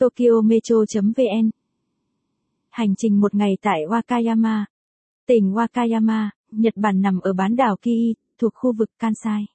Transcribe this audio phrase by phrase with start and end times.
[0.00, 1.50] TokyoMetro.vn.
[2.70, 4.64] Hành trình một ngày tại Wakayama.
[5.26, 9.46] Tỉnh Wakayama, Nhật Bản nằm ở bán đảo Kii, thuộc khu vực Kansai.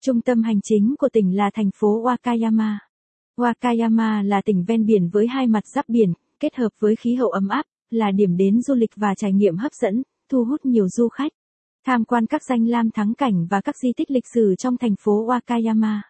[0.00, 2.76] Trung tâm hành chính của tỉnh là thành phố Wakayama.
[3.36, 7.30] Wakayama là tỉnh ven biển với hai mặt giáp biển, kết hợp với khí hậu
[7.30, 10.88] ấm áp, là điểm đến du lịch và trải nghiệm hấp dẫn, thu hút nhiều
[10.88, 11.32] du khách.
[11.86, 14.94] Tham quan các danh lam thắng cảnh và các di tích lịch sử trong thành
[15.00, 16.00] phố Wakayama.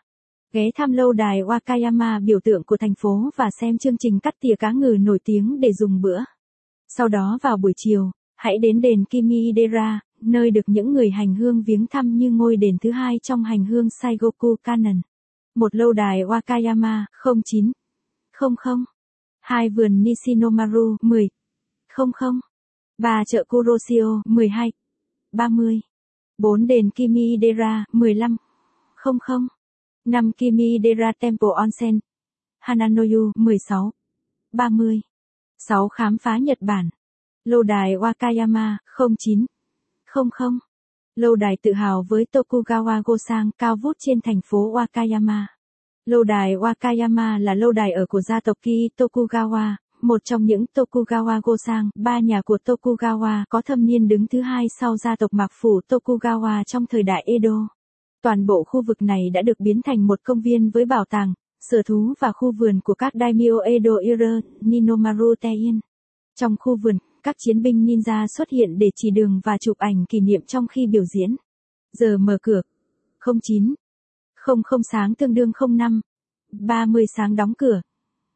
[0.57, 4.35] Ghé thăm lâu đài Wakayama biểu tượng của thành phố và xem chương trình cắt
[4.41, 6.19] tỉa cá ngừ nổi tiếng để dùng bữa.
[6.89, 11.63] Sau đó vào buổi chiều, hãy đến đền Kimidera, nơi được những người hành hương
[11.63, 15.01] viếng thăm như ngôi đền thứ hai trong hành hương Saigoku Kanon.
[15.55, 17.05] Một lâu đài Wakayama
[17.45, 17.73] 09
[18.33, 18.85] 00
[19.41, 21.29] Hai vườn Nishinomaru 10
[21.97, 22.41] 00
[22.99, 24.73] Ba chợ Kuroshio 12
[25.33, 25.81] 30
[26.39, 28.37] Bốn đền Kimi-dera 15
[29.05, 29.56] 00
[30.07, 31.99] 5 Kimidera Temple Onsen
[32.61, 33.91] Hananoyu 16
[34.53, 35.01] 30
[35.59, 36.89] 6 khám phá Nhật Bản.
[37.45, 38.77] Lâu đài Wakayama
[39.19, 39.47] 09
[40.15, 40.59] 00
[41.17, 45.45] Lâu đài tự hào với Tokugawa Gosang cao vút trên thành phố Wakayama.
[46.07, 50.65] Lâu đài Wakayama là lâu đài ở của gia tộc Ki Tokugawa, một trong những
[50.75, 55.33] Tokugawa Gosang, ba nhà của Tokugawa có thâm niên đứng thứ hai sau gia tộc
[55.33, 57.76] Mạc Phủ Tokugawa trong thời đại Edo.
[58.27, 61.35] Toàn bộ khu vực này đã được biến thành một công viên với bảo tàng,
[61.61, 65.81] sở thú và khu vườn của các daimyo Edo Ira, Ninomaru Teien.
[66.35, 70.05] Trong khu vườn, các chiến binh ninja xuất hiện để chỉ đường và chụp ảnh
[70.09, 71.37] kỷ niệm trong khi biểu diễn.
[71.93, 72.63] Giờ mở cửa.
[73.43, 73.75] 09.
[74.47, 76.01] 00 sáng tương đương 05.
[76.53, 77.81] 30 sáng đóng cửa.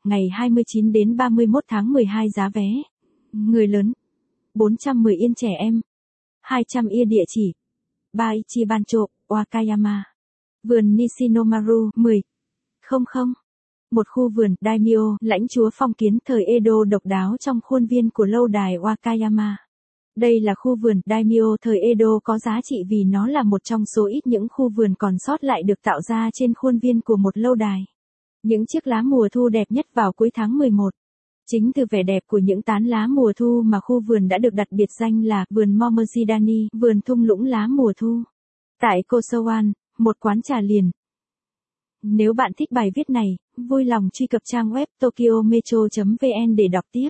[0.05, 2.69] Ngày 29 đến 31 tháng 12 giá vé.
[3.33, 3.93] Người lớn.
[4.55, 5.81] 410 yên trẻ em.
[6.41, 7.53] 200 yên địa chỉ.
[8.13, 8.33] Ba
[8.87, 9.11] trộm.
[9.31, 10.03] Wakayama.
[10.63, 12.23] Vườn Nishinomaru 10.
[12.91, 13.35] 00.
[13.91, 18.11] Một khu vườn daimyo lãnh chúa phong kiến thời Edo độc đáo trong khuôn viên
[18.11, 19.55] của lâu đài Wakayama.
[20.17, 23.85] Đây là khu vườn daimyo thời Edo có giá trị vì nó là một trong
[23.87, 27.17] số ít những khu vườn còn sót lại được tạo ra trên khuôn viên của
[27.17, 27.85] một lâu đài.
[28.43, 30.91] Những chiếc lá mùa thu đẹp nhất vào cuối tháng 11.
[31.47, 34.55] Chính từ vẻ đẹp của những tán lá mùa thu mà khu vườn đã được
[34.55, 38.23] đặt biệt danh là vườn Momozidani, vườn thung lũng lá mùa thu.
[38.81, 40.91] Tại Kosowan, một quán trà liền,
[42.03, 46.85] nếu bạn thích bài viết này, vui lòng truy cập trang web tokyometro.vn để đọc
[46.93, 47.09] tiếp.